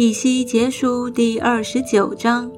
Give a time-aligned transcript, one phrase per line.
[0.00, 2.48] 以西结书第二十九章。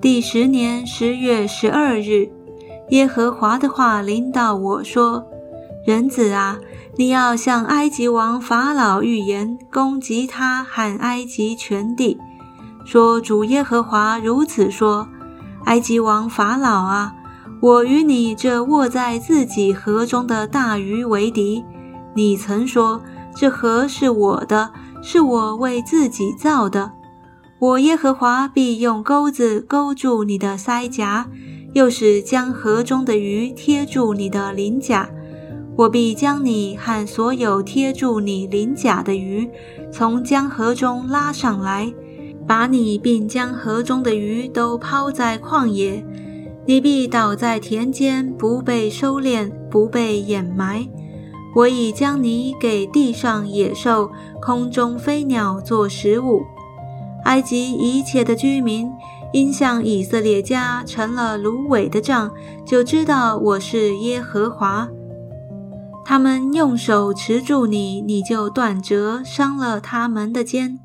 [0.00, 2.28] 第十年十月十二日，
[2.88, 5.24] 耶和华的话临到我说
[5.86, 6.58] ：“人子啊，
[6.96, 12.18] 你要向埃及王法老预言，攻击他和埃及全地，
[12.84, 15.06] 说：主耶和华如此说：
[15.66, 17.14] 埃及王法老啊，
[17.60, 21.62] 我与你这卧在自己河中的大鱼为敌。
[22.16, 23.00] 你曾说
[23.32, 26.92] 这河是我的。”是我为自己造的，
[27.58, 31.28] 我耶和华必用钩子勾住你的腮颊，
[31.74, 35.10] 又使江河中的鱼贴住你的鳞甲。
[35.76, 39.50] 我必将你和所有贴住你鳞甲的鱼
[39.90, 41.92] 从江河中拉上来，
[42.46, 46.04] 把你并江河中的鱼都抛在旷野。
[46.64, 50.88] 你必倒在田间，不被收敛，不被掩埋。
[51.54, 56.42] 我已将你给地上野兽、空中飞鸟做食物。
[57.24, 58.90] 埃及一切的居民
[59.32, 62.32] 因向以色列家成了芦苇的杖，
[62.64, 64.88] 就知道我是耶和华。
[66.04, 70.78] 他们用手持住你，你就断折，伤了他们的肩；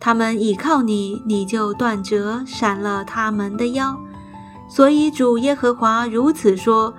[0.00, 3.96] 他们倚靠你，你就断折，闪了他们的腰。
[4.68, 6.92] 所以主耶和华如此说：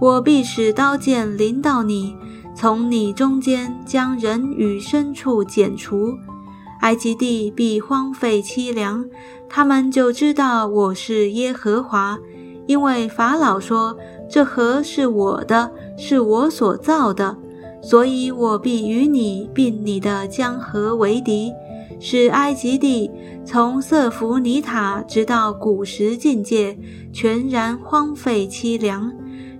[0.00, 2.16] 我必使刀剑临到你。
[2.54, 6.14] 从你中间将人与牲畜剪除，
[6.80, 9.04] 埃及地必荒废凄凉，
[9.48, 12.18] 他们就知道我是耶和华。
[12.66, 13.96] 因为法老说
[14.30, 17.36] ：“这河是我的，是我所造的，
[17.82, 21.50] 所以我必与你并你的江河为敌，
[21.98, 23.10] 使埃及地
[23.44, 26.78] 从色弗尼塔直到古时境界
[27.12, 29.12] 全然荒废凄凉。”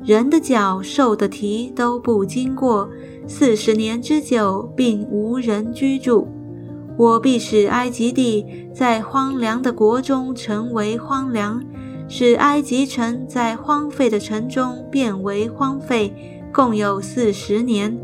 [0.04, 2.90] 人的脚、兽的蹄都不经过
[3.28, 6.26] 四十年之久，并无人居住。
[6.96, 11.62] 我必使埃及地在荒凉的国中成为荒凉，
[12.08, 16.12] 使埃及城在荒废的城中变为荒废，
[16.52, 17.96] 共有四十年。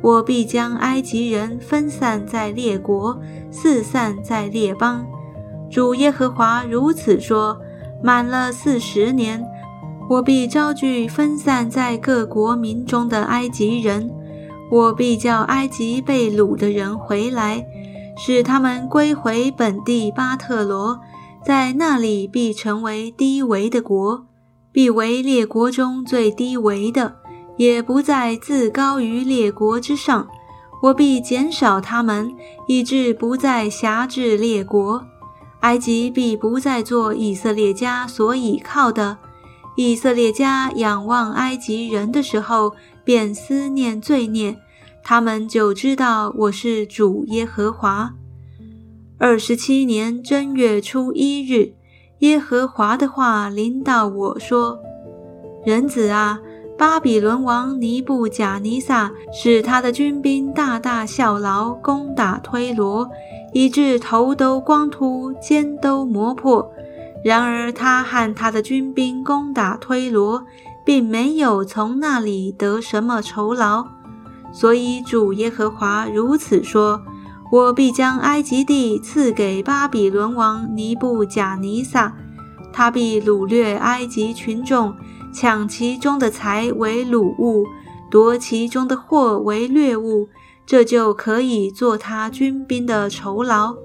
[0.00, 5.04] 我必将埃及人分散在列国，四散在列邦。
[5.68, 7.60] 主耶和华如此说：
[8.02, 9.44] 满了四十年。
[10.10, 14.10] 我必招聚分散在各国民中的埃及人，
[14.68, 17.64] 我必叫埃及被掳的人回来，
[18.18, 20.98] 使他们归回本地巴特罗，
[21.46, 24.26] 在那里必成为低微的国，
[24.72, 27.14] 必为列国中最低微的，
[27.56, 30.26] 也不再自高于列国之上。
[30.82, 32.34] 我必减少他们，
[32.66, 35.04] 以致不再辖制列国。
[35.60, 39.16] 埃及必不再做以色列家所倚靠的。
[39.82, 44.58] 以色列家仰望埃及人的时候，便思念罪孽，
[45.02, 48.12] 他们就知道我是主耶和华。
[49.16, 51.72] 二十七年正月初一日，
[52.18, 54.78] 耶和华的话临到我说
[55.64, 56.38] ：“人子啊，
[56.76, 63.08] 巴比伦王尼布贾尼撒使他的军兵大大效劳，攻打推罗，
[63.54, 66.70] 以致头都光秃，肩都磨破。”
[67.22, 70.46] 然而，他和他的军兵攻打推罗，
[70.86, 73.86] 并没有从那里得什么酬劳。
[74.52, 77.02] 所以主耶和华如此说
[77.52, 82.16] ：“我必将埃及地赐给巴比伦王尼布贾尼撒，
[82.72, 84.94] 他必掳掠埃及群众，
[85.30, 87.66] 抢其中的财为掳物，
[88.10, 90.28] 夺其中的货为掠物，
[90.64, 93.76] 这就可以做他军兵的酬劳。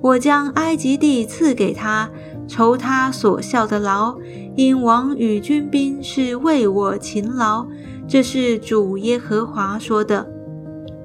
[0.00, 2.10] 我将埃及地赐给他。”
[2.48, 4.16] 酬他所效的劳，
[4.56, 7.66] 因王与军兵是为我勤劳。
[8.08, 10.26] 这是主耶和华说的。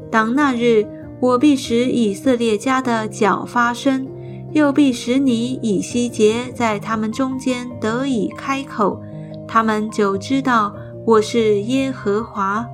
[0.09, 0.87] 当那日，
[1.19, 4.07] 我必使以色列家的脚发声，
[4.53, 9.01] 又必使你以西结在他们中间得以开口，
[9.47, 10.73] 他们就知道
[11.05, 12.65] 我是耶和华。